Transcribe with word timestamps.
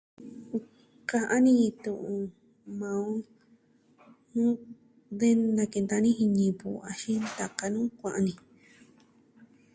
Ka'an 1.09 1.41
ni 1.45 1.55
tu'un 1.83 2.19
maa 2.79 2.97
on... 3.11 3.17
de 5.19 5.27
nakenta'an 5.57 6.01
ni 6.03 6.11
jin 6.17 6.33
ñivɨ 6.39 6.67
axin 6.89 7.19
ntaka 7.29 7.65
nuu 7.73 7.87
kua'an 7.99 8.23
ni. 8.27 8.33